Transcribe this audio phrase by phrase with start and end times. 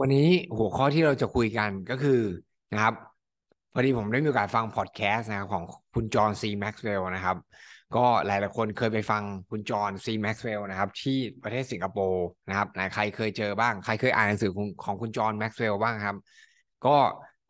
[0.00, 2.20] วันนี้หัวข้อที่เราจะคุยกันก็คือ
[2.72, 2.94] นะครับ
[3.72, 7.36] พอดีผมได้มีโอกาสฟังพอดแคสต์นะครับของคุณจอห์นซีแม็กซ์เวลล์นะครับ
[7.96, 16.16] ก็หลายๆคนเคยไปฟังคุณจอห์นซีแม็กซ์เวลล์นะครับ ที่ประเทศสิงคโปร์นะครับไหนใครเคยเจอบ้าง ใครเคยอ่านหนังสือของของคุณจอห์นแม็กซ์เวลล์บ้างครับ
[16.86, 16.96] ก็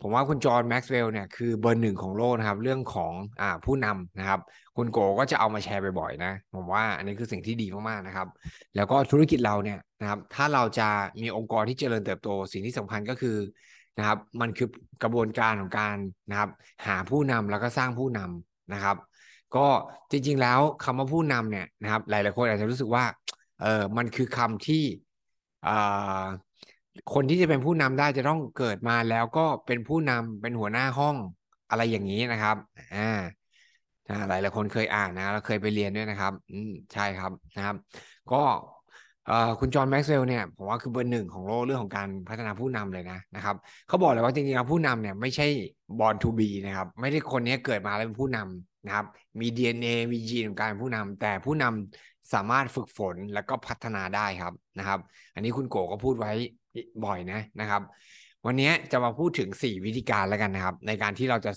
[0.00, 4.40] ผมว่าคุณจอห์นแม็กซ์เวลล์เนี่ยคือเบอร์หนึ่งของโลกนะครับ เรื่องของอ่าผู้นำนะครับ
[4.76, 8.28] คุณโกก็จะเอามาแชร์บ่อยๆนะ ผมว่าอันนี้คือสิ่งที่ดีมากๆนะครับ
[8.76, 10.88] แล้วก็ธุรกิจเราเนี่ยนะครับ ถ้าเราจะ
[11.22, 13.36] มีองค์กรที่เจริญเติบโต สิ่งที่สำคัญก็คือ
[13.98, 14.68] นะครับ มันคือ
[15.02, 15.96] กระบวนการของการ
[16.30, 16.50] นะครับ
[16.86, 18.96] หาผู้นำแล้วก็สร้างผู้นำนะครับ
[19.56, 19.66] ก็
[20.10, 23.04] จริงๆแล้วคำว่าผู้นำเนี่ยนะครับ หลายๆคนอาจจะรู้สึกว่า
[23.62, 24.84] เออมันคือคำที่
[25.66, 26.24] อ่า
[27.14, 31.16] คนที่จะเป็นผู้นำได้จะต้องเกิดมาแล้วก็เป็นผู้นำเป็นหัวหน้าห้อง
[31.70, 32.56] อะไรอย่างนี้นะครับ
[32.94, 33.10] อ่า
[34.28, 37.76] หลายหลายคนเคยอ่านนะแล้วเคยไปเรียนด้วยนะครับ อืมใช่ครับนะครับ
[38.32, 38.36] ก็
[39.60, 45.46] คุณจอห์นแม็กซ์เวลล์เนี่ยผมว่าคือเบอร์หนึ่งของโลกเรื่องของการพัฒนาผู้นำเลยนะนะครับเขาบอกเลยว่าจริงๆแล้วผู้นำเนี่ยไม่ใช่
[45.98, 49.06] บอลทูบีนะครับ ไม่ได้คนนี้เกิดมาแล้วเป็นผู้นำนะครับ
[49.40, 55.00] มี DNA มียีนของการเป็นผู้นำแต่ผู้นำ สามารถฝึกฝนแล้วก็พัฒนาได้ครับนะครับ
[55.34, 56.32] อันนี้คุณโกก็พูดไว้
[57.04, 57.82] บ่อยนะนะครับ
[58.46, 61.52] วันนี้จะมาพูดถึง 4 วิธีการแล้วกันนะครับ ในการที่เราจะ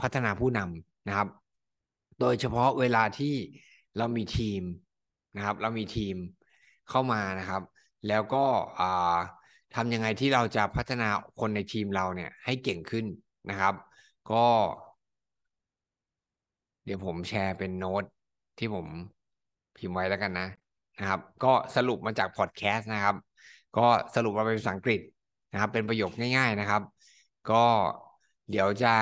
[0.00, 1.28] พัฒนาผู้นำนะครับ
[2.20, 3.34] โดยเฉพาะเวลาที่
[3.98, 4.62] เรามีทีม
[5.36, 6.16] นะครับ เรามีทีม
[6.90, 7.62] เข้ามานะครับ
[8.08, 8.44] แล้วก็
[9.74, 11.08] ทำยังไงที่เราจะพัฒนา
[11.40, 13.06] คนในทีมเราเนี่ยให้เก่งขึ้น
[13.50, 13.74] นะครับ
[14.32, 14.46] ก็
[16.84, 18.04] เดี๋ยวผมแชร์เป็นโน้ต
[18.58, 18.86] ที่ผม
[19.82, 20.48] พิมพ์ไว้แล้วกันนะ
[21.00, 23.16] นะครับ ก็สรุปมาจากพอดแคสต์นะครับ
[23.76, 25.00] ก็สรุปมาเป็นภาษาอังกฤษ
[25.52, 26.82] นะครับ เป็นประโยคง่าย ๆนะครับ
[27.50, 27.64] ก็
[28.50, 28.94] เดี๋ยวจะ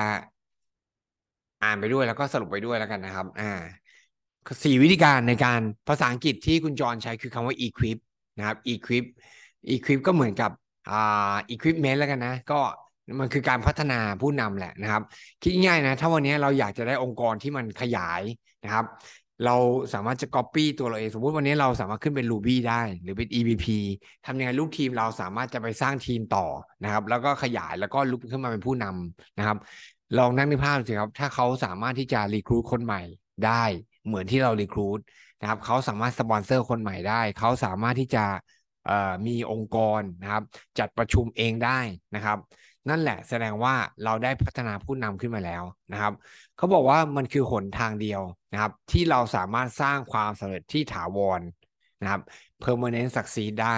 [1.63, 3.51] อ่านไปด้วยแล้วก็สรุปไปด้วยแล้วกันนะครับ อ่า
[4.65, 7.99] สี่วิธีการในการภาษาอังกฤษที่คุณจรใช้คือคำว่า equip
[8.39, 9.05] นะครับ equip
[9.75, 10.51] equip ก็เหมือนกับ
[10.91, 12.61] อ่า equipment แล้วกันนะ ก็
[13.21, 15.03] มันคือการพัฒนาผู้นำแหละนะครับ
[15.43, 18.23] คิดง่ายๆนะ ถ้าวันนี้เราอยากจะได้องค์กรที่มันขยาย
[18.65, 18.85] นะครับ
[19.45, 19.57] เรา
[19.95, 23.67] สามารถจะ copy ตัวเราเอง สมมติวันนี้เราสามารถขึ้นเป็น Ruby ได้ หรือเป็น EVP
[24.27, 26.47] ทำยังไงลูกทีมเราสามารถจะไปสร้างทีมต่อ
[26.85, 29.59] นะครับ แล้วก็ขยายแล้วก็ลุกขึ้นมาเป็นผู้นำนะครับ
[30.19, 33.01] ลองนั่งในภาพสิครับ ถ้าเขาสามารถที่จะรีครูดคนใหม่
[33.47, 33.65] ได้
[34.07, 34.99] เหมือนที่เรารีครูด
[35.41, 38.25] นะครับเขาสามารถสปอนเซอร์คนใหม่ได้ เขาสามารถที่จะ
[39.27, 40.43] มีองค์กรนะครับ
[40.79, 41.79] จัดประชุมเองได้
[42.15, 42.39] นะครับ
[42.89, 43.75] นั่นแหละแสดงว่า
[44.05, 46.13] เราได้พัฒนาผู้นำขึ้นมาแล้วนะครับ
[46.57, 51.41] เขาบอกว่ามันคือหนทางเดียวนะครับ ที่เราสามารถสร้างความสำเร็จที่ถาวร
[52.03, 52.21] นะครับ
[52.63, 53.77] permanent succeed ได้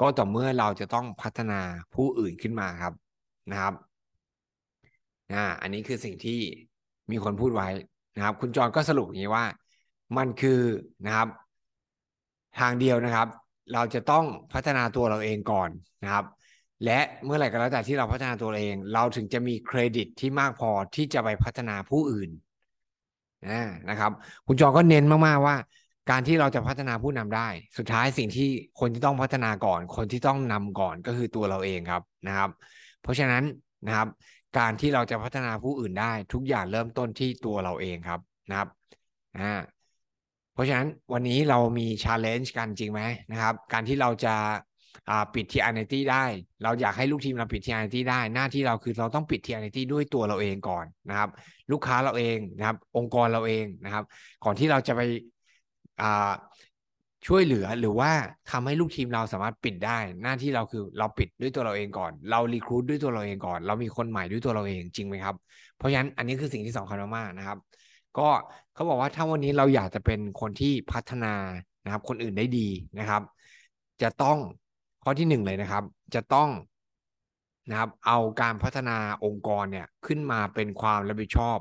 [0.00, 1.60] ก็ต่อเมื่อเราจะต้องพัฒนา
[1.94, 2.94] ผู้อื่นขึ้นมาครับ
[3.50, 3.74] นะครับ
[5.32, 6.40] อ่าอันนี้คือสิ่งที่
[7.10, 7.68] มีคนพูดไว้
[8.16, 9.44] นะครับ คุณจอนก็สรุปอย่างนี้ว่า
[10.16, 10.60] มันคือ
[11.06, 11.28] นะครับ
[12.58, 13.28] ทางเดียวนะครับ
[13.72, 15.70] เราจะต้องพัฒนาตัวเราเองก่อน
[16.04, 16.24] นะครับ
[16.84, 22.30] และเมื่อไหร่ก็แล้วแต่ที่เราพัฒนาตัวเอง เราถึงจะมีเครดิตที่มากพอที่จะไปพัฒนาผู้อื่น
[23.90, 24.12] นะครับ
[24.46, 25.56] คุณจอห์นก็เน้นมากๆว่า
[26.10, 28.48] การที่เราจะพัฒนาผู้นำได้ สุดท้ายสิ่งที่
[28.80, 32.50] คนที่ต้องพัฒนาก่อน คนที่ต้องนำก่อนก็คือตัวเราเองครับนะครับ
[33.02, 33.42] เพราะฉะนั้น
[33.86, 34.08] นะครับ
[34.58, 38.68] การที่เราจะพัฒนาผู้อื่นได้ ทุกอย่างเริ่มต้นที่ตัวเราเองครับนะครับ
[39.38, 39.52] อ่า
[40.52, 43.02] เพราะฉะนั้นวันนี้เรามี challenge กันจริงไหม
[43.32, 44.34] นะครับ การที่เราจะ
[45.34, 46.24] ปิด TR90 ได้
[46.62, 51.28] เราอยากให้ลูกทีมเราปิด TR90 ได้ หน้าที่เราคือเราต้องปิด TR90 ด้วยตัวเราเองก่อนนะครับ
[51.72, 54.04] ลูกค้าเราเองนะครับ องค์กรเราเองนะครับ
[54.44, 55.02] ก่อนที่เราจะไป
[57.26, 58.10] ช่วยเหลือหรือว่า
[58.50, 65.34] ทำให้ลูกทีมเราสามารถปิดได้ หน้าที่เราคือเราปิดด้วยตัวเราเองก่อน เรารีครูดด้วยตัวเราเองก่อน เรามีคนใหม่ด้วยตัวเราเองจริงไหมครับ
[65.76, 67.58] เพราะฉะนั้นอันนี้คือสิ่งที่สำคัญมากๆนะครับ
[68.18, 68.28] ก็
[68.74, 71.34] เขาบอกว่าถ้าวันนี้เราอยากจะเป็นคนที่พัฒนา
[71.84, 73.22] นะครับ คนอื่นได้ดีนะครับ
[74.02, 74.38] จะต้อง
[75.02, 76.48] ข้อที่หนึ่งเลยนะครับ จะต้อง
[77.70, 81.58] นะครับ เอาการพัฒนาองค์กรเนี่ยขึ้นมาเป็นความรับผิดชอบ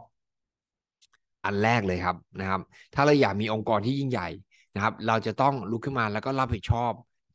[1.45, 2.61] อันแรกเลยครับนะครับ
[2.93, 4.27] ถ้าเราอยากมีองค์กรที่ยิ่งใหญ่
[4.75, 6.91] นะครับ เราจะต้องลุกขึ้นมาแล้วก็รับผิดชอบ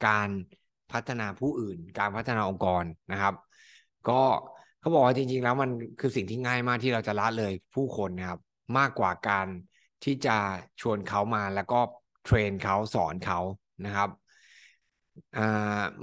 [0.07, 0.29] การ
[0.93, 3.35] พัฒนาผู้อื่น การพัฒนาองค์กรนะครับ
[4.09, 4.23] ก็
[4.81, 5.71] เขาบอกว่าจริง ๆ แล้วมัน
[6.01, 8.41] คือสิ่งที่ง่ายมากที่เราจะละเลยผู้คนนะครับ
[8.79, 9.47] มากกว่าการ
[10.05, 10.37] ที่จะ
[10.81, 11.81] ชวนเขามาแล้วก็
[12.25, 13.39] เทรนเขาสอนเขา
[13.87, 14.09] นะครับ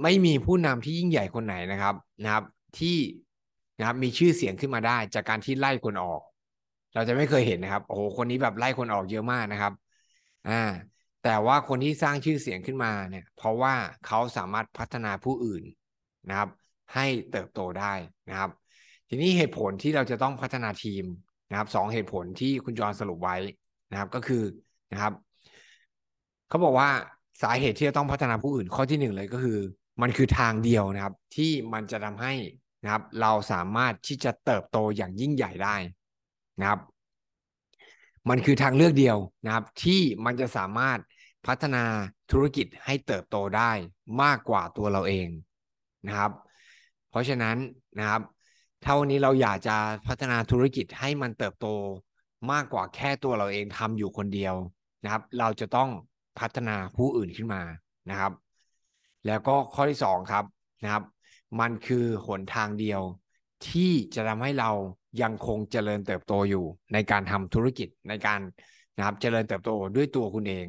[0.02, 2.44] ไม่มีผู้นำที่ยิ่งใหญ่คนไหนนะครับนะครับ
[2.78, 2.96] ที่
[3.78, 6.22] นะครับมีชื่อเสียงขึ้นมาได้ จากการที่ไล่คนออก
[6.94, 9.72] เราจะไม่เคยเห็นนะครับโอ้โหคนนี้แบบไล่คนออกเยอะมากนะครับ
[10.48, 10.62] อ่า
[11.24, 13.74] แต่ว่าคนที่สร้างชื่อเสียงขึ้นมาเนี่ย เพราะว่า
[14.06, 15.62] เขาสามารถพัฒนาผู้อื่น
[16.28, 16.48] นะครับ
[16.94, 17.94] ให้เติบโตได้
[18.28, 18.50] นะครับ
[19.08, 21.04] ทีนี้เหตุผลที่เราจะต้องพัฒนาทีม
[21.50, 23.36] นะครับสองเหตุผลที่คุณจรสรุปไว้
[23.90, 24.42] นะครับ ก็คือ
[24.92, 25.12] นะครับ
[26.48, 26.90] เขาบอกว่า
[27.42, 29.58] สาเหตุที่จะต้องพัฒนาผู้อื่นข้อที่หนึ่งเลยก็คือ
[30.02, 32.32] มันคือทางเดียวนะครับ ที่มันจะทำให้
[32.82, 35.76] นะครับ เราสามารถที่จะเติบโตอย่างยิ่งใหญ่ได้
[36.60, 36.80] นะครับ
[38.28, 40.98] มันคือทางเลือกเดียวนะครับ ที่มันจะสามารถ
[41.46, 41.84] พัฒนา
[42.32, 43.72] ธุรกิจให้เติบโตได้
[44.22, 45.28] มากกว่าตัวเราเอง
[46.06, 46.32] นะครับ
[47.10, 47.56] เพราะฉะนั้น
[47.98, 48.22] นะครับ
[48.84, 49.76] ถ้าวันนี้เราอยากจะ
[50.06, 51.66] พัฒนาธุรกิจให้มันเติบโต
[52.52, 54.54] มากกว่าแค่ตัวเราเองทำอยู่คนเดียว
[55.04, 55.88] นะครับ เราจะต้อง
[56.40, 57.62] พัฒนาผู้อื่นขึ้นมา
[58.10, 58.32] นะครับ
[59.26, 60.44] แล้วก็ข้อที่สองครับ
[60.82, 61.04] นะครับ
[61.60, 63.00] มันคือหนทางเดียว
[63.68, 64.70] ที่จะทำให้เรา
[65.22, 68.40] ยังคงเจริญเติบโตอยู่ ในการทำธุรกิจในการ
[68.96, 70.66] นะครับ เจริญเติบโตด้วยตัวคุณเอง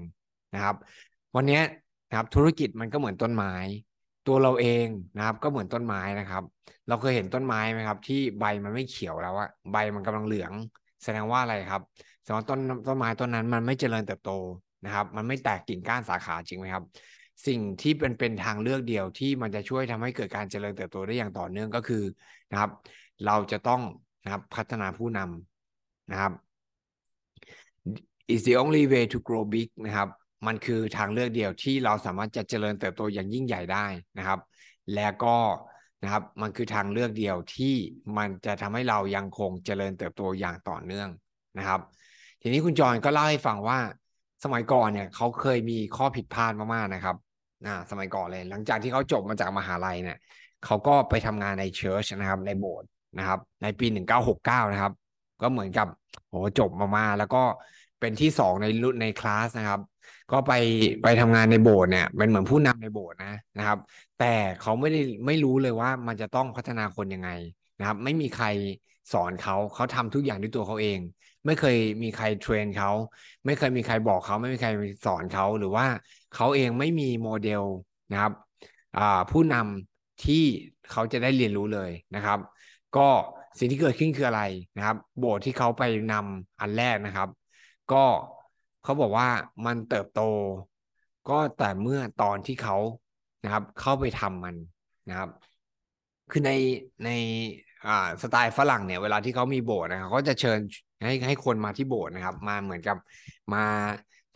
[0.54, 0.76] นะครับ
[1.36, 1.62] วันนี้
[2.10, 3.54] นะครับธุรกิจมันก็เหมือนต้นไม้
[4.28, 4.88] ตัวเราเอง
[5.18, 6.44] นะครับ ก็เหมือนต้นไม้นะครับ
[6.88, 10.54] เราเคยเห็นต้นไม้ไหมครับ ที่ใบมันไม่เขียวแล้วอะใบมันกำลังเหลือง
[11.04, 11.82] แสดงว่าอะไรครับ
[12.22, 14.32] แสดงว่าต้นต้นไม้ต้นนั้นมันไม่เจริญเติบโต
[14.86, 16.84] นะครับ มันไม่แตกกิ่งก้านสาขาจริงไหมครับ
[17.48, 22.04] สิ่งที่เป็นเป็นทางเลือกเดียวที่มันจะช่วยทำให้เกิดการเจริญเติบโตได้อย่างต่อเนื่องก็คือ
[22.52, 22.72] นะครับ
[23.26, 23.82] เราจะต้อง
[24.24, 26.32] นะครับพัฒนาผู้นำนะครับ
[28.34, 30.10] is the only way to grow big นะครับ
[30.48, 33.86] มันคือทางเลือกเดียวที่เราสามารถจะเจริญเติบโตอย่างยิ่งใหญ่ได้
[34.18, 34.40] นะครับ
[34.94, 35.38] และก็
[36.04, 37.76] นะครับ มันคือทางเลือกเดียวที่
[38.18, 41.10] มันจะทำให้เรายังคงเจริญเติบโตอย่างต่อเนื่อง
[41.58, 41.80] นะครับ
[42.42, 43.80] ทีนี้คุณจอยก็เล่าให้ฟังว่า
[44.44, 47.16] สมัยก่อนเนี่ยเขาเคยมีข้อผิดพลาดมากๆนะครับ
[47.66, 50.18] อ่าสมัยก่อนเลย หลังจากที่เขาจบมาจากมหาลัยเนี่ย
[50.66, 53.88] เขาก็ไปทำงานในเชิร์ชนะครับ ในโบสถ์นะครับ ในปี
[54.30, 54.94] 1969 นะครับ
[55.42, 55.88] ก็เหมือนกับ
[56.30, 57.44] โหจบมามาแล้วก็
[58.00, 59.80] เป็นที่สองในรุ่นในคลาสนะครับ
[60.32, 60.54] ก็ไป
[61.04, 63.78] ไปทำงานในโบสถ์เนี่ยเป็นเหมือนผู้นำในโบสถ์นะนะครับ
[64.20, 67.30] แต่เขาไม่ได้ไม่รู้เลยว่ามันจะต้องพัฒนาคนยังไง
[67.80, 68.48] นะครับ ไม่มีใคร
[69.14, 71.00] สอนเขาเขาทำทุกอย่างด้วยตัวเขาเอง
[71.46, 72.92] ไม่เคยมีใครเทรนเขา
[73.46, 74.70] ไม่เคยมีใครบอกเขาไม่มีใคร
[75.06, 75.86] สอนเขาหรือว่า
[76.36, 77.64] เขาเองไม่มีโมเดล
[78.12, 78.34] นะครับ
[79.32, 80.44] ผู้นำที่
[80.92, 82.40] เขาจะได้เรียนรู้เลยนะครับ
[82.98, 83.08] ก็
[83.60, 84.42] สิ่งที่เกิดขึ้นคืออะไร
[84.78, 87.30] นะครับ โบสถ์ที่เขาไปนำอันแรกนะครับ
[87.92, 88.04] ก็
[88.84, 89.28] เขาบอกว่า
[89.66, 90.22] มันเติบโต
[91.30, 92.78] ก็แต่เมื่อตอนที่เขา
[93.44, 94.56] นะครับ เข้าไปทำมัน
[95.10, 95.30] นะครับ
[96.32, 96.52] คือใน
[97.06, 97.10] ใน
[98.22, 100.60] สไตล์ฝรั่งเนี่ยเวลาที่เขามีโบสถ์นะครับเขาจะเชิญ
[101.04, 102.98] ให้ให้คนมาที่โบสถ์นะครับ มาเหมือนกับ
[103.54, 103.64] มา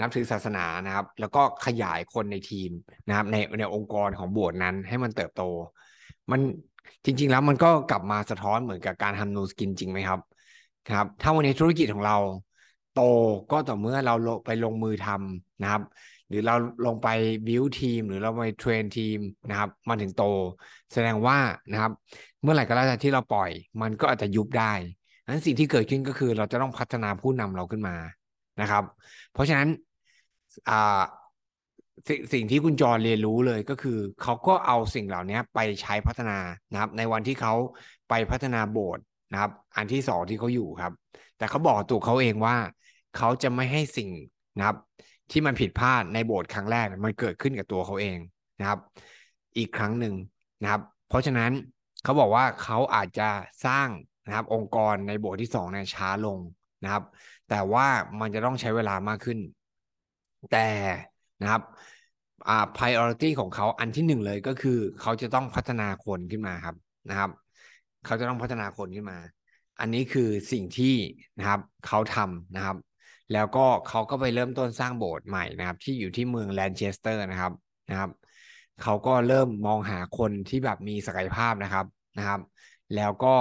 [0.01, 2.69] นับถือศาสนานะครับ แล้วก็ขยายคนในทีม
[3.07, 5.43] นะครับ ในในองค์กรของโบสถ์นั้น ให้มันเติบโต
[6.31, 6.41] มัน
[7.05, 10.19] จริง ๆ แล้วมันก็กลับมาสะท้อนเหมือนกับการทำนูสกินจริงไหมครับ
[10.93, 12.17] ครับ ถ้าวันนี้ธุรกิจของเรา
[12.93, 13.01] โต
[13.51, 14.13] ก็ต่อเมื่อเรา
[14.45, 15.81] ไปลงมือทำนะครับ
[16.29, 17.07] หรือเราลงไป
[17.47, 19.17] บิวทีม หรือเราไปเทรนทีม
[19.49, 20.23] นะครับ มันถึงโต
[20.93, 21.37] แสดงว่า
[21.71, 21.91] นะครับ
[22.41, 23.51] เมื่อไหร่ก็แล้วแต่ที่เราปล่อย
[23.81, 24.73] มันก็อาจจะยุบได้
[25.27, 27.95] นั้นสิ่งที่เกิดขึ้นก็คือเราจะต้องพัฒนาผู้นำเราขึ้นมา
[28.61, 28.83] นะครับ
[29.33, 29.67] เพราะฉะนั้น
[32.07, 36.37] สสิ่งที่คุณจรเรียนรู้เลยก็คือ เขาก็เอาสิ่งเหล่านี้ไปใช้พัฒนา
[36.71, 37.53] นะครับ ในวันที่เขา
[38.09, 40.93] ไปพัฒนาโบสถ์นะครับ อันที่สองที่เขาอยู่ครับ
[41.37, 42.55] แต่เขาบอกตัวเขาเองว่า
[43.17, 44.09] เขาจะไม่ให้สิ่ง
[44.57, 44.77] นะครับ
[45.31, 48.17] ที่มันผิดพลาดในโบสถ์ครั้งแรกมันเกิดขึ้นกับตัวเขาเอง
[48.59, 48.79] นะครับ
[49.57, 50.13] อีกครั้งหนึ่ง
[50.61, 51.51] นะครับ เพราะฉะนั้น
[52.03, 53.29] เขาบอกว่าเขาอาจจะ
[53.65, 53.87] สร้าง
[54.25, 56.39] นะครับ องค์กรในโบสถ์ที่สองเนี่ยช้าลง
[56.83, 57.03] นะครับ
[57.49, 57.85] แต่ว่า
[58.19, 59.39] มันจะต้องใช้เวลามากขึ้น
[60.51, 60.69] แต่
[61.41, 61.61] นะครับ
[62.49, 66.75] อ่า priority ของเขาอันที่หนึ่งเลยก็คือ เขาจะต้องพัฒนาคนขึ้นมาครับ
[67.09, 67.29] นะครับ
[68.05, 69.17] เขาจะต้องพัฒนาคนขึ้นมา
[69.79, 70.95] อันนี้คือสิ่งที่
[71.39, 72.77] นะครับ เขาทำนะครับ
[73.33, 77.53] แล้วก็เขาก็ไปเริ่มต้นสร้างโบสถ์ใหม่นะครับ ที่อยู่ที่เมืองแลนเชสเตอร์นะครับ
[77.89, 78.09] นะครับ
[78.83, 81.85] เขาก็เริ่มมองหาคนที่แบบมีศักยภาพนะครับ
[82.17, 82.39] นะครับ
[82.95, 83.35] แล้วก็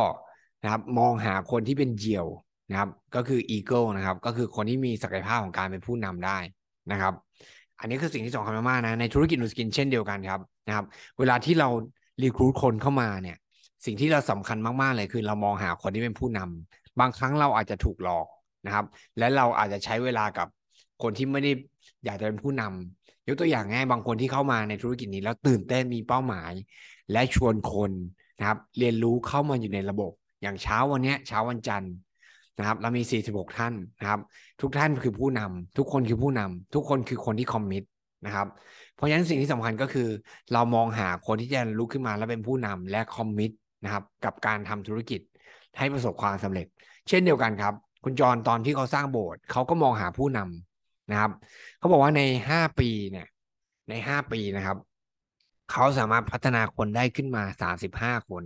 [0.65, 2.27] นะครับ มองหาคนที่เป็นเหยี่ยว
[2.71, 6.39] นะครับ ก็คือ eagle นะครับ ก็คือคนที่มีศักยภาพของการเป็นผู้นำได้
[6.93, 7.15] นะครับ
[7.81, 10.85] อันนี้คือสิ่งที่สำคัญมากๆนะในธุรกิจนูสกินเช่นเดียวกันครับนะครับ
[11.19, 11.69] เวลาที่เรา
[12.23, 13.37] recruit คนเข้ามาเนี่ย
[13.85, 18.27] สิ่งที่เราสำคัญมากๆเลยคือเรามองหาคนที่เป็นผู้นำบางครั้งเราอาจจะถูกหลอก
[18.67, 18.85] นะครับ
[19.19, 20.49] และเราอาจจะใช้เวลากับ
[21.03, 21.53] คนที่ไม่ได้
[22.05, 26.53] อยากจะเป็นผู้นำยกตัวอย่างง่ายบางคนที่เข้ามาในธุรกิจนี้แล้วตื่นเต้นมีเป้าหมาย
[27.13, 27.91] และชวนคน
[28.39, 30.13] นะครับ เรียนรู้เข้ามาอยู่ในระบบ
[30.45, 31.93] อย่างเช้าวันนี้เช้าวันจันทร์
[32.59, 34.21] นะครับ เรามี 46 ท่านนะครับ
[34.61, 37.83] ทุกท่านคือผู้นำทุกคนคือผู้นำทุกคนคือคนที่คอมมิต
[38.27, 38.47] นะครับ
[38.95, 40.09] เพราะฉะนั้นสิ่งที่สำคัญก็คือ
[40.53, 43.51] เรามองหาคนที่จะลุกขึ้นมาแล้วเป็นผู้นำและคอมมิต
[43.85, 45.21] นะครับกับการทำธุรกิจ
[45.79, 46.67] ให้ประสบความสำเร็จ
[47.09, 47.75] เช่นเดียวกันครับ
[48.05, 51.31] คุณจรตอนที่เขาสร้างโบสถ์เขาก็มองหาผู้นำนะครับ
[51.79, 53.27] เขาบอกว่าในห้าปีเนี่ย
[53.89, 54.79] ในห้าปีนะครับ
[55.73, 58.45] เขาสามารถพัฒนาคนได้ขึ้นมาสามสิบห้าคน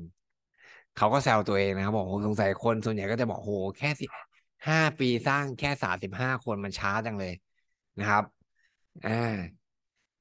[0.98, 4.06] เขาก็แซวตัวเองนะครับบอกโหสงสัยคนส่วนใหญ่ก็จะบอกโหแค่สิ
[4.68, 7.32] ห้าปีสร้างแค่สามสิบห้าคนมันช้าจังเลย
[7.98, 8.24] นะครับ
[9.06, 9.36] อ่า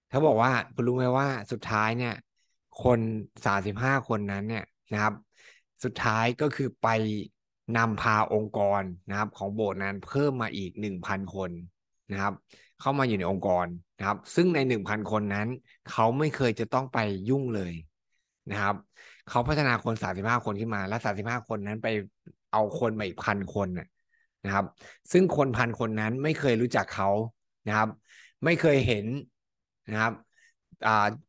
[0.09, 2.13] เขาบอกว่าคุณรู้ไหมว่าสุดท้ายเนี่ย
[2.83, 2.99] คน
[3.45, 5.13] สามสิบห้าคนนั้นเนี่ยนะครับ
[5.83, 6.87] สุดท้ายก็คือไป
[7.77, 11.51] นำพาองค์กรนะครับ ของโบสถ์นั้นเพิ่มมาอีกหนึ่งพันคน
[12.11, 12.33] นะครับ
[12.79, 13.67] เข้ามาอยู่ในองค์กร
[13.97, 15.47] นะครับ ซึ่งในหนึ่งพันคนนั้น
[15.91, 17.73] เขาไม่เคยจะต้องไปยุ่งเลย
[18.51, 18.75] นะครับ
[19.29, 21.87] เขาพัฒนาคนสามสิบห้าคนขึ้นมา และสามสิบห้าคนนั้นไป
[22.51, 23.67] เอาคนมาอีกพันคน
[24.45, 24.65] นะครับ
[25.11, 27.09] ซึ่งคนพันคนนั้นไม่เคยรู้จักเขา
[27.67, 27.89] นะครับ
[28.45, 29.05] ไม่เคยเห็น
[29.91, 30.13] นะครับ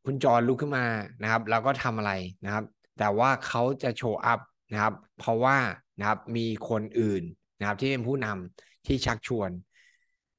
[0.05, 0.87] คุณจรลุกขึ้นมา
[1.23, 2.13] นะครับ แล้วก็ทำอะไร
[2.45, 2.65] นะครับ
[2.99, 4.41] แต่ว่าเขาจะโชว์อัพ
[4.73, 5.57] นะครับ เพราะว่า
[5.99, 7.23] นะครับมีคนอื่น
[7.59, 9.51] นะครับที่เป็นผู้นำที่ชักชวน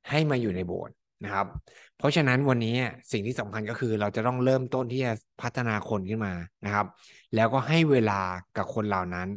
[0.09, 1.47] ให้มาอยู่ในโบสถ์ นะครับ
[1.97, 2.75] เพราะฉะนั้นวันนี้
[3.11, 6.33] สิ่งที่สำคัญก็คือเราจะต้องเริ่มต้นที่จะพัฒนาคนขึ้นมา
[6.65, 6.88] นะครับ
[7.35, 8.21] แล้วก็ให้เวลา
[8.57, 9.27] กับคนเหล่านั้น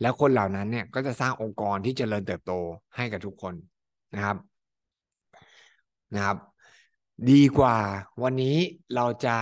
[0.00, 2.52] แล้วคนเหล่านั้นเนี่ยก็จะสร้างองค์กรที่จเจริญเติบโต
[2.96, 3.54] ให้กับทุกคน
[4.14, 4.36] นะครับ
[6.14, 6.36] นะครับ
[7.30, 7.76] ดีกว่า
[8.22, 8.56] วันนี้
[8.94, 9.36] เราจะ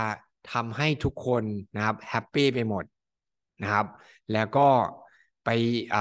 [0.51, 1.43] ทำให้ทุกคน
[1.75, 2.83] นะครับ happy ไปหมด
[3.61, 3.85] นะครับ
[4.33, 4.67] แล้วก็
[5.45, 5.49] ไป
[5.93, 5.95] อ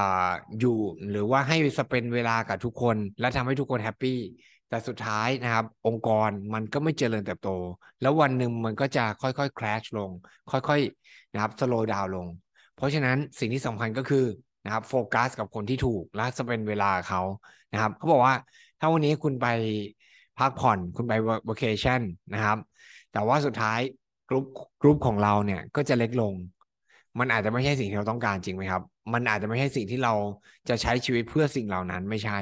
[0.59, 0.79] อยู่
[1.11, 4.19] หรือว่าให้ spend เวลากับทุกคน และทำให้ทุกคน happy
[4.69, 7.51] แต่สุดท้ายนะครับ องค์กรมันก็ไม่เจริญเติบโต
[8.01, 10.11] แล้ววันหนึ่งมันก็จะค่อยๆ crash ลง
[10.51, 12.27] ค่อยๆนะครับ slow down ลง
[12.77, 14.25] เพราะฉะนั้นสิ่งที่สำคัญก็คือ
[14.65, 17.23] นะครับโฟกัสกับคนที่ถูกและจะ spend เวลาเขา
[17.73, 18.35] นะครับเขาบอกว่า
[18.81, 19.47] ถ้าวันนี้คุณไป
[20.39, 21.13] พักผ่อนคุณไป
[21.49, 22.01] vacation
[22.35, 22.59] นะครับ
[23.13, 23.81] แต่ว่าสุดท้าย
[24.29, 24.45] กรุ๊ป
[24.83, 26.35] กรุ๊ปของเราเนี่ยก็จะเล็กลง
[27.19, 28.83] มันอาจจะไม่ใช่สิ่งที่เราต้องการจริงไหมครับ
[29.13, 30.15] มันอาจจะไม่ใช่สิ่งที่เรา
[30.69, 32.39] จะใช้ชีวิตเพื่อสิ่งเหล่านั้นไม่ใช่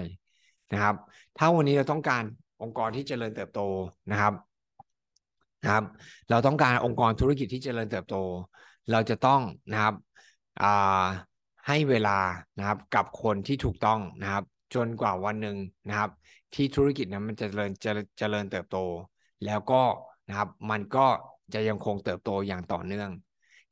[0.72, 0.96] นะครับ
[1.36, 2.24] ถ้าวันนี้เราต้องการ
[2.62, 3.60] องค์กรที่เจริญเติบโต
[4.10, 4.34] นะครับ
[5.62, 5.84] นะครับ
[6.30, 8.16] เราต้องการองค์กรธุรกิจที่เจริญเติบโต
[8.90, 9.40] เราจะต้อง
[9.72, 9.94] นะครับ
[11.66, 12.18] ให้เวลา
[12.58, 14.44] นะครับกับคนที่ถูกต้องนะครับ
[14.74, 15.56] จนกว่าวันหนึ่ง
[15.88, 16.10] นะครับ
[16.54, 18.78] ที่ธุรกิจนั้นมันจะเจริญจะเจริญเติบโต
[19.44, 19.82] แล้วก็
[20.28, 21.06] นะครับ มันก็
[21.54, 23.10] จะยังคงเติบโตอย่างต่อเนื่อง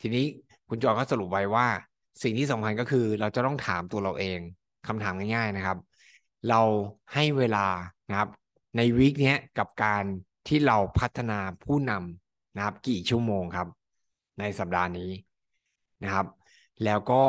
[0.01, 0.25] ทีนี้
[0.69, 1.67] คุณจอก็สรุปไว้ว่า
[2.23, 4.41] สิ่งที่สำคัญก็คือเราจะต้องถามตัวเราเอง
[4.87, 5.79] คำถามง่าย ๆนะครับ
[6.49, 6.61] เรา
[7.15, 7.67] ให้เวลา
[8.11, 8.29] นะครับ
[8.77, 10.05] ในวีคนี้กับการ
[10.49, 13.69] ที่เราพัฒนาผู้นำนะครับ กี่ชั่วโมงครับ
[14.41, 15.11] ในสัปดาห์นี้
[16.05, 16.27] นะครับ
[16.85, 17.23] แล้วก็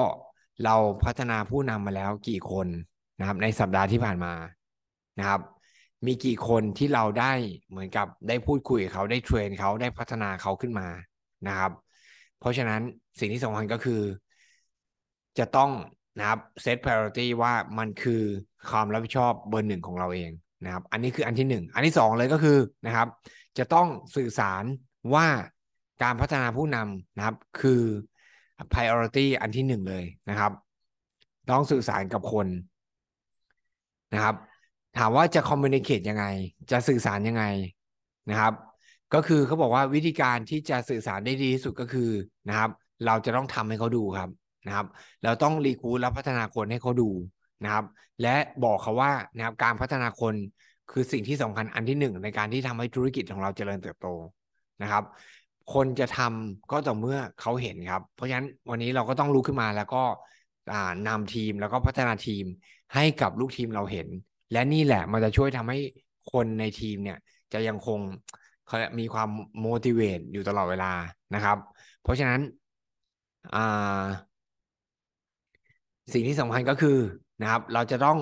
[0.65, 2.67] เราพัฒนาผู้นำมาแล้วกี่คน
[3.19, 4.33] นะครับ ในสัปดาห์ที่ผ่านมา
[5.19, 5.41] นะครับ
[6.07, 7.33] มีกี่คนที่เราได้
[7.69, 10.87] เหมือนกับได้พูดคุยเขาได้เทรนเขาได้พัฒนาเขาขึ้นมา
[11.47, 11.71] นะครับ
[12.39, 12.81] เพราะฉะนั้น
[13.19, 14.01] สิ่งที่สำคัญก็คือ
[15.39, 15.71] จะต้อง
[16.17, 18.21] นะครับเซต priority ว่ามันคือ
[18.69, 20.31] ความรับผิดชอบเบอร์หนึ่งของเราเอง
[20.65, 23.07] นะครับ อันนี้คืออันที่หนึ่งอันที่สองเลยก็คือนะครับ
[23.57, 24.63] จะต้องสื่อสาร
[25.13, 25.27] ว่า
[26.03, 27.81] การพัฒนาผู้นำนะครับ คือ
[28.73, 30.51] priority อันที่หนึ่งเลยนะครับ
[31.49, 32.47] ต้องสื่อสารกับคน
[34.13, 34.35] นะครับ
[34.97, 36.25] ถามว่าจะ communicate ยังไง
[36.71, 37.43] จะสื่อสารยังไง
[38.29, 38.53] นะครับ
[39.13, 42.09] ก็คือเขาบอกว่าวิธีการที่จะสื่อสารได้ดีที่สุดก็คือ
[42.49, 42.69] นะครับ
[43.05, 44.29] เราจะต้องทำให้เขาดูครับ
[44.65, 44.87] นะครับ
[45.23, 47.09] เราต้องรีคูดและพัฒนาคนให้เขาดู
[47.63, 47.85] นะครับ
[48.21, 50.35] และบอกเขาว่านะครับการพัฒนาคน
[50.91, 54.07] คือสิ่งที่สำคัญอันที่หนึ่งในการที่ทำให้ธุรกิจของเราเจริญเติบโต
[54.81, 55.03] นะครับ
[55.73, 60.03] คนจะทำก็ต่อเมื่อเขาเห็นครับ เพราะฉะนั้นวันนี้เราก็ต้องลุกขึ้นมาแล้วก็
[61.07, 62.45] นำทีมแล้วก็พัฒนาทีม
[62.95, 64.07] ให้กับลูกทีมเราเห็น
[64.51, 65.77] และนี่แหละมันจะช่วยทำให้
[66.33, 67.17] คนในทีมเนี่ย
[67.53, 67.99] จะยังคง
[68.99, 69.29] มีความ
[69.65, 70.91] motivate อยู่ตลอดเวลา
[71.35, 71.57] นะครับ
[72.01, 72.41] เพราะฉะนั้น
[73.55, 74.03] อ่า
[76.13, 76.97] สิ่งที่สำคัญก็คือ
[77.41, 78.17] นะครับ เราจะต้อง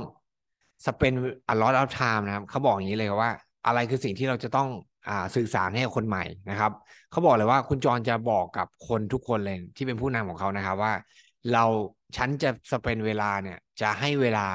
[0.86, 1.18] spend
[1.54, 3.32] a lot of time นะครับเขาบอกอย่างนี้เลยว่า
[3.68, 4.70] อะไรคือสิ่งที่เราจะต้อง
[5.10, 6.72] อ่าสื่อสารให้คนใหม่นะครับ
[7.12, 10.94] เขาบอกเลยว่าคุณจรจะบอกกับคนทุกคนเลยที่เป็นผู้นำของเขานะครับว่า
[11.54, 11.66] เรา
[12.18, 14.48] ฉันจะสเปนเวลาเนี่ย จะให้เวลา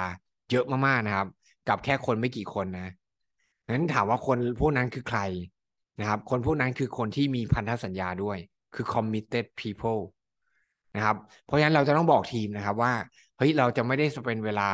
[0.51, 1.29] เยอะมากๆนะครับ
[1.69, 2.95] กับแค่คนไม่กี่คนนะ
[3.75, 5.21] นั้นถามว่าคนผู้นั้นคือใคร
[6.01, 8.39] นะครับ คนผู้นั้นคือคนที่มีพันธสัญญาด้วย
[8.75, 10.01] คือ committed people
[10.97, 12.93] นะครับ เพราะฉะนั้นเราจะต้องบอกทีมนะครับว่า
[13.37, 14.71] เฮ้ยเราจะไม่ได้สเปนเวลา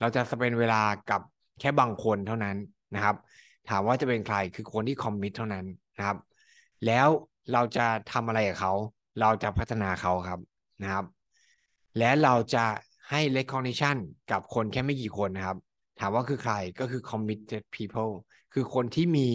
[0.00, 1.20] เราจะสเปนเวลากับ
[1.60, 2.56] แค่บางคนเท่านั้น
[2.94, 3.16] นะครับ
[3.68, 5.66] ถามว่าจะเป็นใครคือคนที่คอมมิตเท่านั้น
[5.96, 6.18] นะครับ
[6.86, 7.08] แล้ว
[7.52, 8.72] เราจะทำอะไรกับเขา
[9.20, 10.40] เราจะพัฒนาเขาครับ
[10.82, 11.04] นะครับ
[11.98, 12.64] และเราจะ
[13.10, 13.96] ให้ recognition
[14.30, 15.58] กับคนแค่ไม่กี่คนนะครับ
[16.00, 18.12] ถามว่าคือใครก็คือ committed people
[18.52, 19.28] คือคนที่มี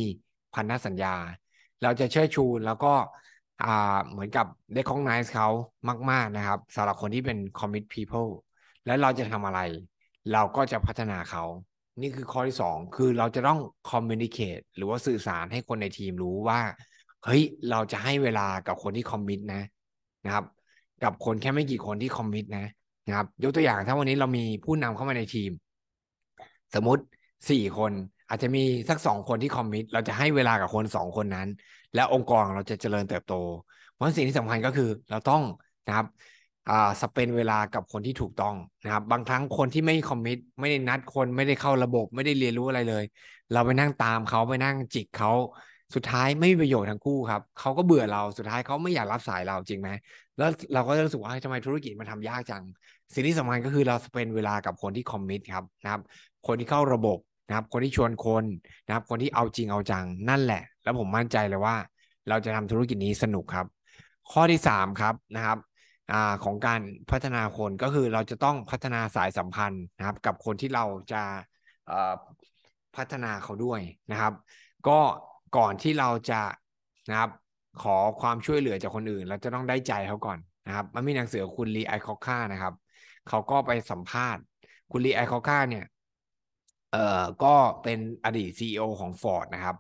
[0.56, 1.16] พันธสัญญา
[1.84, 2.94] เราจะเชิดชูแล้วก็
[3.64, 4.46] อ่าเหมือนกับ
[4.78, 5.48] recognize เขา
[6.12, 8.30] มาก ๆนะครับสำหรับคนที่เป็น commit people
[8.86, 9.60] แล้วเราจะทำอะไร
[10.34, 11.44] เราก็จะพัฒนาเขา
[12.02, 13.60] นี่คือข้อที่สองคือเราจะต้อง
[13.90, 16.60] communicate หรือว่าสื่อสารให้คนในทีมรู้ว่า
[17.24, 19.62] เฮ้ย เราจะให้เวลากับคนที่คอมมิตนะ
[20.26, 20.46] นะครับ
[21.04, 22.66] กับคนแค่ไม่กี่คนที่คอมมิตนะ
[23.08, 25.52] นะครับยกตัวอย่างถ้าวันนี้เรามีผู้นำเข้ามาในทีม
[26.76, 27.04] สมมติ
[27.50, 27.92] สี่คน
[28.30, 31.48] อาจจะมีสักสองคนที่คอมมิตเราจะให้เวลากับคนสองคนนั้น
[31.94, 33.34] และองค์กรเราจะเจริญเติบโต
[33.92, 35.42] เพราะสิ่งที่สำคัญก็คือเราต้อง
[35.88, 36.06] นะครับ
[36.68, 43.04] อ่าสเปนเวลากับคนที่ถูกต้องนะครับ บางครั้งคนที่ไม่คอมมิตไม่ได้นัดคนไม่ได้เข้าระบบ ไม่ได้เรียนรู้อะไรเลย
[43.52, 45.32] เราไปนั่งตามเขาไปนั่งจิกเขา
[45.96, 49.90] สุดท้ายไม่มีประโยชน์ทั้งคู่ครับเขาก็เบื่อเราสุดท้ายเขาไม่อยากรับสายเราจริงไหม
[50.38, 52.64] แล้วเราก็รู้สึกว่าทำไมธุรกิจมันทายากจัง
[53.14, 56.02] สิ่งที่สำคัญก็คือเราสเปนเวลากับคนที่คอมมิตครับนะครับ
[56.48, 57.18] คนที่เข้าระบบ
[57.48, 58.44] นะครับ คนที่ชวนคน
[58.86, 61.76] นะครับ คนที่เอาจริงเอาจังนั่นแหละ แล้วผมมั่นใจเลยว่า
[62.30, 63.68] เราจะทำธุรกิจนี้สนุกครับ
[64.32, 65.58] ข้อที่สามครับนะครับ
[66.12, 66.14] อ
[66.44, 71.24] ของการพัฒนาคนก็คือเราจะต้องพัฒนาสายสัมพันธ์นะครับ กับคนที่เราจะ
[72.96, 74.34] พัฒนาเขาด้วยนะครับ
[74.88, 75.00] ก็
[75.58, 76.42] ก่อนที่เราจะ
[77.10, 77.32] นะครับ
[77.82, 82.74] ขอความช่วยเหลือจากคนอื่น เราจะต้องได้ใจเขาก่อนนะครับมันมีหนังสือคุณลีไอคอค่านะครับ
[83.28, 84.44] เขาก็ไปสัมภาษณ์
[84.92, 85.86] คุณลีไอคอค่าเนี่ย
[86.92, 89.76] เอ่อก็เป็นอดีต CEO ของ Ford นะครับ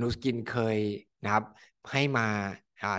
[0.00, 0.78] นูสกินเคย
[1.24, 1.44] นะครับ
[1.92, 2.26] ให้มา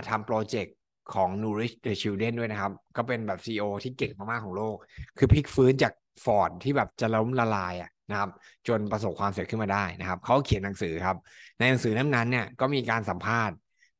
[0.08, 0.76] ทำโปรเจกต์
[1.14, 4.76] ของ Nourish the Children ด้วยนะครับ ก็เป็นแบบ CEO ที่เก่งมาก ๆ ของโลก
[5.18, 5.92] คือพลิกฟื้นจาก
[6.24, 8.30] Ford ที่แบบจะล้มละลายอะนะครับ
[8.68, 11.16] จนประสบความสำเร็จขึ้นมาได้นะครับ เขาเขียนหนังสือครับ
[11.58, 13.56] ในหนังสือนั้นเนี่ยก็มีการสัมภาษณ์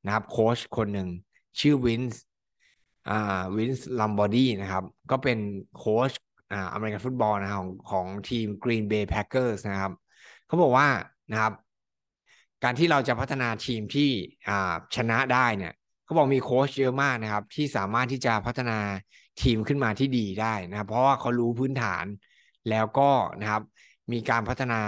[0.07, 1.09] นะครับโค้ชคนหนึ่ง
[1.61, 2.23] ชื่อ Vince
[3.11, 5.39] อ่า Vince Lombardi นะครับ ก็เป็น
[5.77, 6.13] โค้ช
[6.53, 9.93] อ่าอเมริกันฟุตบอลนะครับของของทีม Green Bay Packers นะครับ
[10.47, 10.89] เขาบอกว่า
[11.31, 11.53] นะครับ
[12.65, 14.11] การที่เราจะพัฒนาทีมที่
[14.97, 15.73] ชนะได้เนี่ย
[16.05, 18.79] เขาบอกมีโค้ชเยอะมากนะครับ ที่สามารถที่จะพัฒนา
[19.43, 22.05] ทีมขึ้นมาที่ดีได้นะครับ เพราะว่าเขารู้พื้นฐาน
[22.71, 23.11] แล้วก็
[23.41, 23.63] นะครับ
[24.13, 24.81] มีการพัฒนา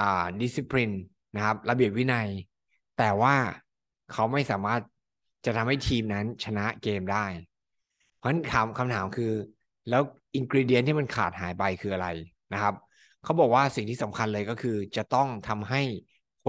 [0.00, 0.92] อ่า discipline
[1.36, 2.28] นะครับ ระเบียบวินัย
[2.98, 3.34] แต่ว่า
[4.12, 4.80] เขาไม่สามารถ
[5.46, 7.24] จะทำให้ทีมนั้นชนะเกมได้
[8.16, 9.32] เพราะฉะนั้นคำคำถามคือ
[9.88, 10.02] แล้ว
[10.34, 12.08] ingredient ที่มันขาดหายไปคืออะไร
[12.52, 12.74] นะครับ
[13.24, 15.82] เขาบอกว่าสิ่งที่สำคัญเลยก็คือจะต้องทำให้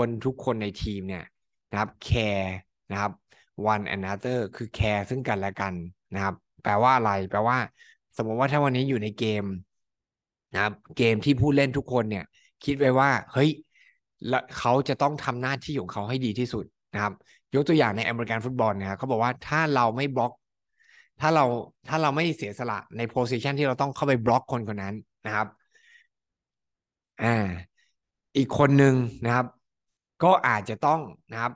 [0.02, 1.24] คนทุกคนในทีมเนี่ย
[1.72, 2.56] นะครับ care
[2.92, 3.12] นะครับ
[3.74, 5.74] one another คือ care ซึ่งกันและกัน
[6.14, 7.58] นะครับ แปลว่าอะไรแปลว่า
[8.18, 9.44] สมมติว่าถ้าวันนี้อยู่ในเกม
[10.54, 12.26] นะครับ เกมที่ผู้เล่นทุกคนเนี่ย
[12.66, 13.50] คิดไว้ว่า เฮ้ย
[14.58, 17.14] เขาจะต้องทำหน้าที่ของเขาให้ดีที่สุดนะครับ
[17.56, 20.32] ยกตัวอย่างในอเมริกันฟุตบอลนะครับเขาบอกว่าถ้าเราไม่บล็อก
[21.22, 21.46] ถ้าเรา
[21.88, 24.96] ถ้าเราไม่เสียสละใน position ที่เราต้องเข้าไปบล็อกคนคนนั้น
[25.26, 25.48] นะครับ
[27.24, 27.48] อ่า
[28.38, 28.94] อีกคนหนึ่ง
[29.26, 29.46] นะครับ
[30.24, 31.54] ก็อาจจะต้องนะครับ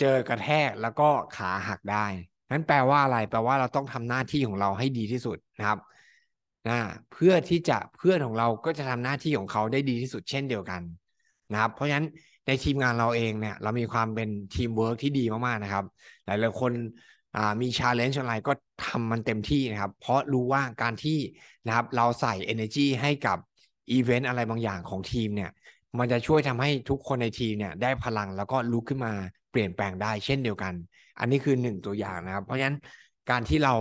[0.00, 2.06] เจอกระแทกแล้วก็ขาหักได้
[2.50, 5.78] นั้นแปลว่าอะไร แปลว่าเราต้องทำหน้าที่ของเราให้ดีที่สุดนะครับ
[6.68, 6.78] นะ
[7.12, 10.82] เพื่อที่จะเพื่อนของเราก็จะทำหน้าที่ของเขาได้ดีที่สุดเช่นเดียวกัน
[11.52, 12.06] นะครับ เพราะฉะนั้น
[12.46, 15.84] ในทีมงานเราเองเนี่ยเรามีความเป็นทีมเวิร์กที่ดีมากๆนะครับ
[16.26, 16.72] หลายๆคน
[17.62, 18.52] มี challenge อะไรก็
[18.86, 21.18] ทำมันเต็มที่นะครับ เพราะรู้ว่าการที่
[21.66, 23.38] นะครับเราใส่ energy ให้กับ
[23.92, 25.50] อีเวนต์อะไรบางอย่างของทีมเนี่ย
[25.98, 29.12] มันจะช่วยทำให้ทุกคนในทีมเนี่ยได้พลังแล้วก็ลุกขึ้นมา
[29.50, 30.74] เปลี่ยนแปลงได้เช่นเดียวกัน
[31.18, 32.76] อันนี้คือหนึ่งตัวอย่างนะครับ เพราะฉะนั้น
[33.30, 33.74] การที่เรา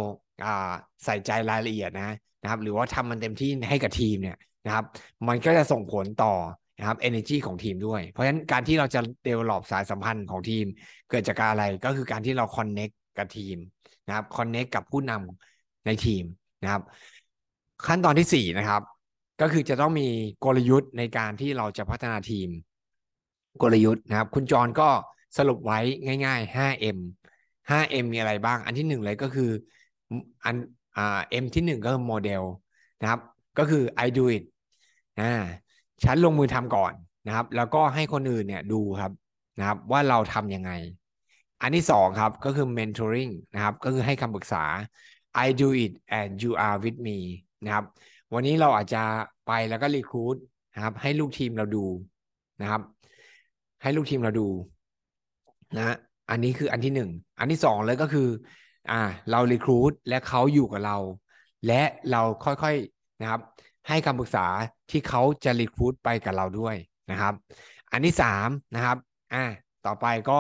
[1.06, 4.86] ใส่ใจรายละเอียดนะนะครับ หรือว่าทำมันเต็มที่ให้กับทีมเนี่ยนะครับ
[5.28, 6.34] มันก็จะส่งผลต่อ
[6.80, 10.66] นะครับ energy ของทีมด้วย เพราะฉะนั้นการที่เราจะ develop สายสัมพันธ์ของทีม
[11.10, 13.58] เกิดจากการอะไรก็คือการที่เรา connect กับทีม
[14.08, 16.24] นะครับ connect กับผู้นำในทีม
[16.64, 16.84] นะครับ
[17.88, 18.82] ขั้นตอนที่สี่นะครับ
[19.44, 20.10] ก็คือจะต้องมี
[20.46, 22.50] กลยุทธ์ในการที่เราจะพัฒนาทีม
[23.62, 24.90] กลยุทธ์นะครับ คุณจรก็
[25.38, 25.80] สรุปไว้
[26.26, 26.98] ง่าย ๆ 5M
[27.70, 29.50] 5M มีอะไรบ้าง อันที่หนึ่งเลยก็คือ
[30.46, 30.56] อัน
[30.98, 32.44] อ่า M ที่หนึ่งก็คือโมเดล
[33.02, 33.22] นะครับ
[33.58, 34.44] ก็คือ I do it
[35.20, 35.34] อ่า
[36.04, 36.94] ฉันลงมือทำก่อน
[37.28, 39.12] นะครับ แล้วก็ให้คนอื่นเนี่ยดูครับ
[39.60, 40.72] นะครับ ว่าเราทำยังไง
[41.62, 44.64] อันที่สองครับก็คือ mentoring นะครับ ก็คือให้คำปรึกษา
[45.46, 47.18] I do it and you are with me
[47.66, 47.86] นะครับ
[48.34, 49.04] วันนี้เราอาจจะ
[49.48, 50.36] ไปแล้วก็รีคูด
[50.76, 51.86] นะครับให้ลูกทีมเราดู
[52.62, 52.82] นะครับ
[53.82, 54.48] ให้ลูกทีมเราดู
[55.78, 55.96] นะ
[56.30, 58.28] อันนี้คืออันที่หนึ่งอันที่สองเลยก็คือ
[58.92, 59.02] อ่า
[59.32, 60.98] เรารีคูดและเขาอยู่กับเรา
[61.68, 63.42] และเราค่อยๆนะครับ
[63.88, 64.46] ให้คำปรึกษา
[64.90, 66.76] ที่เขาจะรีคูดไปกับเราด้วย
[67.12, 67.34] นะครับ
[67.92, 68.98] อันที่สามนะครับ
[69.34, 69.44] อ่า
[69.86, 70.40] ต่อไปก็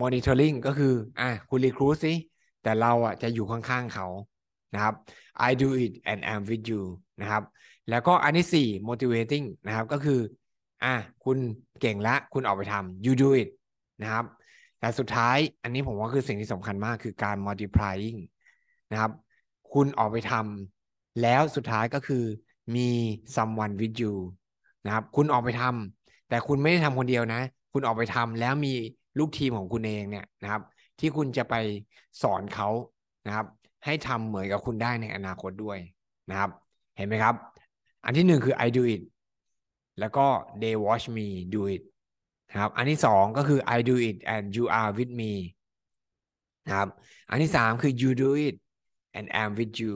[0.00, 2.12] monitoring ก็คือ อ่าคุณรีคูดสิ
[2.62, 4.06] แต่เราอะจะอยู่ข้างๆเขา
[4.74, 4.94] นะครับ
[5.48, 6.82] I do it and I'm with you
[7.20, 7.42] นะครับ
[7.90, 10.20] แล้วก็อันที่สี่ motivating นะครับก็คือ
[10.84, 11.38] อ่าคุณ
[11.80, 13.48] เก่งละคุณออกไปทำ you do it
[14.02, 14.24] นะครับ
[14.80, 18.18] แต่สุดท้ายอันนี้ผมว่าคือสิ่งที่สำคัญมากคือการ multiplying
[18.90, 19.12] นะครับ
[19.72, 22.24] คุณออกไปทำแล้วสุดท้ายก็คือ
[22.76, 22.90] มี
[23.36, 24.14] someone with you
[24.84, 27.40] นะครับ คุณออกไปทำแต่คุณไม่ได้ทำคนเดียวนะ
[27.72, 28.74] คุณออกไปทำแล้วมี
[29.18, 30.62] ลูกทีมของคุณเองเนี่ยนะครับ
[31.00, 31.54] ที่คุณจะไป
[32.22, 32.68] สอนเขา
[33.26, 33.46] นะครับ
[33.86, 35.78] ให้ทำเหมือนกับคุณได้ในอนาคตด้วย
[36.30, 36.50] นะครับ
[36.96, 37.34] เห็นไหมครับ
[38.04, 39.02] อันที่หนึ่งคือ I do it
[40.00, 40.26] แล้วก็
[40.60, 41.82] they watch me do it
[42.50, 45.32] นะครับ อันที่สองก็คือ I do it and you are with me
[46.66, 46.88] นะครับ
[47.30, 48.56] อันที่สามคือ you do it
[49.18, 49.94] and I'm with you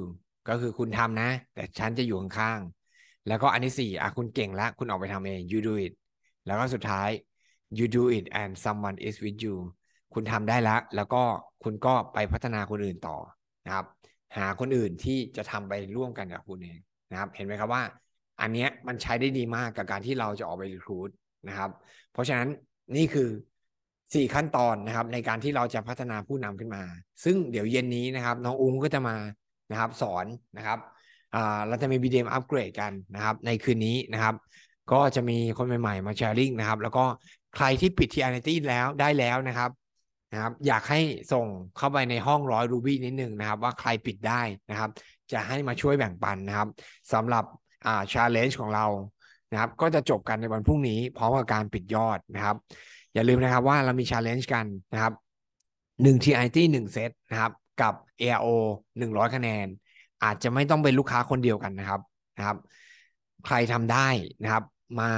[0.48, 5.92] ก็คือคุณทำนะ แต่ฉันจะอยู่ข้างๆ แล้วก็อันที่สี่อะคุณเก่งแล้วคุณออกไปทำเอง you do it
[6.46, 7.08] แล้วก็สุดท้าย
[7.78, 9.56] you do it and someone is with you
[10.14, 11.22] คุณทำได้แล้ว แล้วก็
[11.62, 13.16] คุณก็ไปพัฒนาคนอื่นต่อ
[13.66, 13.86] นะครับ
[14.36, 16.78] หาคนอื่นที่จะทำไปร่วมกันกับคุณเอง
[17.10, 17.82] นะครับ เห็นไหมครับว่า
[18.40, 21.10] อันเนี้ยมันใช้ได้ดีมากกับการที่เราจะออกไปรีครูด
[21.48, 21.70] นะครับ
[22.12, 22.48] เพราะฉะนั้น
[22.96, 23.28] นี่คือ
[24.14, 26.82] สี่ขั้นตอนนะครับ ในการที่เราจะพัฒนาผู้นำขึ้นมา
[27.24, 29.16] ซึ่งเดี๋ยวเย็นนี้นะครับ น้องอุ้งก็จะมา
[29.70, 30.78] นะครับ สอนนะครับ
[31.68, 34.34] เราจะมี BDM อัปเกรดกันนะครับ ในคืนนี้นะครับ
[34.92, 37.04] ก็จะมีคนใหม่ๆ มาแชร์ลิงนะครับ แล้วก็
[37.56, 39.70] ใครที่ปิด TNT แล้วได้แล้วนะครับ
[40.32, 41.00] นะครับอยากให้
[41.32, 44.90] ส่งเข้าไปในห้องร้อยรูบี้นิดนึงนะครับ ว่าใครปิดได้นะครับ
[45.32, 46.68] จะให้มาช่วยแบ่งปันนะครับ
[47.12, 47.44] สำหรับ
[47.86, 48.86] อ่า challenge ของเรา
[49.52, 52.56] นะครับ ก็จะจบกันในวันพรุ่งนี้ พร้อมกับการปิดยอดนะครับ
[53.14, 55.12] อย่าลืมนะครับว่าเรามี challenge กันนะครับ
[56.02, 58.48] หนึ่ง TIT หนึ่งเซตนะครับ กับ ARO
[58.98, 59.66] หนึ่งร้อยคะแนน
[60.24, 62.00] อาจจะไม่ต้องเป็นลูกค้าคนเดียวกันนะครับ
[62.38, 62.56] นะครับ
[63.46, 64.08] ใครทำได้
[64.42, 64.64] นะครับ
[65.00, 65.12] มา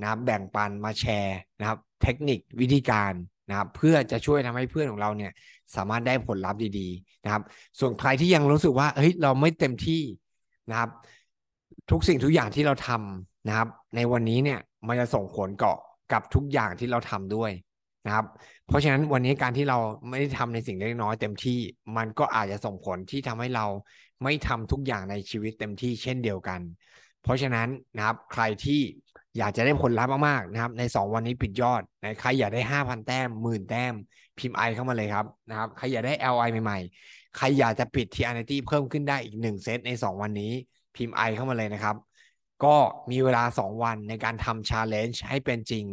[0.00, 3.12] นะครับแบ่งปันมาแชร์นะครับ เทคนิควิธีการ
[3.48, 5.32] นะครับเพื่อจะช่วยทำให้เพื่อนของเราเนี่ย
[5.76, 7.42] สามารถได้ผลลัพธ์ดีๆนะครับ
[7.80, 10.02] ส่วนใครที่ยังรู้สึกว่าเฮ้ยเราไม่เต็มที่
[10.70, 10.90] นะครับ
[11.90, 15.78] ทุกสิ่งทุกอย่างที่เราทำนะครับ ในวันนี้เนี่ยมันจะส่งผลเกาะ
[16.12, 17.50] กับทุกอย่างที่เราทำด้วย
[18.06, 18.26] นะครับ
[18.66, 21.58] เพราะฉะนั้นวันนี้การที่เราไม่ได้ทำในสิ่งเล็กน้อยเต็มที่
[21.96, 23.66] มันก็อาจจะส่งผลที่ทำให้เรา
[24.22, 26.60] ไม่ทำทุกอย่างในชีวิตเต็มที่เช่นเดียวกัน
[27.22, 28.80] เพราะฉะนั้นนะครับใครที่
[29.38, 33.94] อยากจะได้ผลลัพธ์มากๆนะครับ ใน 2 วันนี้ปิดยอดนะใครอยากได้ 5,000 แต้มหมื่นแต้ม
[34.38, 40.52] พิมพ์ไอเข้ามาเลยครับนะครับใครอยากได้ LI ใหม่ๆ ใครอยากจะปิด TNT เพิ่มขึ้นได้อีก 1 เซตใน 2 วันนี้
[40.96, 41.96] พิมพ์ไอเข้ามาเลยนะครับ
[42.64, 42.76] ก็
[43.10, 45.84] มีเวลา 2 วันในการทำ challenge ให้เป็นจริง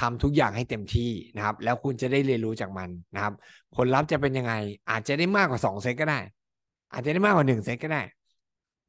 [0.00, 3.34] ทำทุกอย่างให้เต็มที่นะครับ แล้วคุณจะได้เรียนรู้จากมันนะครับ
[3.76, 4.54] ผลลัพธ์จะเป็นยังไง
[4.90, 6.20] อาจจะได้มากกว่า 2 เซตก็ได้
[6.92, 8.02] อาจจะได้มากกว่า 1 เซตก็ได้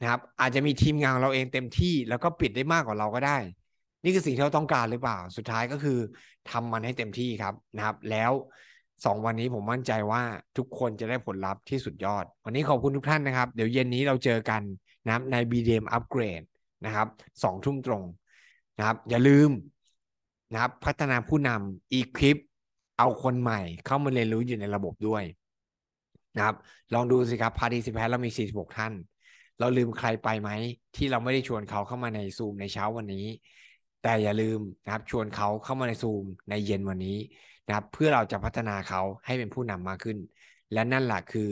[0.02, 3.38] นะครับ อาจจะมีทีมงานเราเองเต็มที่ แล้วก็ปิดได้มากกว่าเราก็ได้
[4.04, 6.00] นี่คือสิ่งที่เราต้องการหรือเปล่า สุดท้ายก็คือ
[6.52, 8.32] ทำมันให้เต็มที่ครับนะครับ แล้ว
[9.06, 10.22] สองวันนี้ผมมั่นใจว่า
[10.58, 14.62] ทุกคนจะได้ผลลัพธ์ที่สุดยอด วันนี้ขอบคุณทุกท่านนะครับ เดี๋ยวเย็นนี้เราเจอกัน
[15.06, 16.46] นะครับใน BDM Upgrade
[16.86, 17.08] นะครับ
[17.44, 18.04] สองทุ่มตรง
[18.78, 19.50] นะครับ อย่าลืม
[20.54, 22.38] นะครับ พัฒนาผู้นำอีคลิป
[23.00, 25.24] เอาคนใหม่เข้ามาเรียนรู้อยู่ในระบบด้วย
[26.36, 26.56] นะครับ
[26.94, 28.94] ลองดูสิครับพาร์ติซิแพนเรามี 46 ท่าน
[29.60, 30.50] เราลืมใครไปไหม
[30.96, 33.26] ที่เราไม่ได้ชวนเขาเข้ามาในซูมในเช้าวันนี้
[34.08, 37.18] แต่อย่าลืมนะครับชวนเขาเข้ามาในซูมในเย็นวันนี้
[37.68, 40.18] นะครับเพื่อเราจะพัฒนาเขาให้เป็นผู้นำมากขึ้น
[40.74, 41.50] และนั่นแหละคือ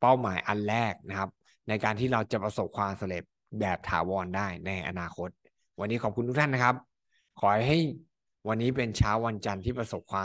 [0.00, 1.30] เป้าหมายอันแรกนะครับ
[1.68, 3.22] ในการที่เราจะประสบความสำเร็จ
[3.60, 5.28] แบบถาวรได้ในอนาคต
[5.80, 6.74] วันนี้ขอบคุณทุกท่านนะครับ
[7.40, 7.78] ขอให้
[8.48, 10.24] วันนี้เป็นเช้าวันจันทร์ที่ประสบความ